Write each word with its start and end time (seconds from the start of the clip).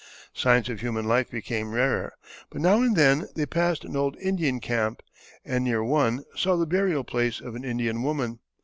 Signs 0.33 0.67
of 0.67 0.79
human 0.79 1.05
life 1.05 1.29
became 1.29 1.73
rarer, 1.75 2.13
but 2.49 2.59
now 2.59 2.81
and 2.81 2.95
then 2.95 3.27
they 3.35 3.45
passed 3.45 3.85
an 3.85 3.95
old 3.95 4.17
Indian 4.19 4.59
camp, 4.59 5.03
and 5.45 5.63
near 5.63 5.83
one 5.83 6.23
saw 6.35 6.57
the 6.57 6.65
burial 6.65 7.03
place 7.03 7.39
of 7.39 7.53
an 7.53 7.63
Indian 7.63 8.01
woman. 8.01 8.39